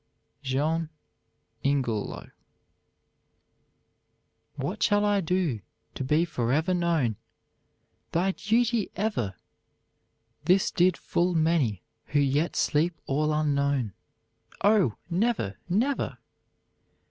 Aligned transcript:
JEAN 0.41 0.89
INGELOW. 1.61 2.31
"'What 4.55 4.81
shall 4.81 5.05
I 5.05 5.21
do 5.21 5.59
to 5.93 6.03
be 6.03 6.25
forever 6.25 6.73
known?' 6.73 7.17
Thy 8.11 8.31
duty 8.31 8.89
ever! 8.95 9.35
'This 10.45 10.71
did 10.71 10.97
full 10.97 11.35
many 11.35 11.83
who 12.07 12.19
yet 12.19 12.55
sleep 12.55 12.95
all 13.05 13.31
unknown,' 13.31 13.93
Oh, 14.63 14.95
never, 15.07 15.59
never! 15.69 16.17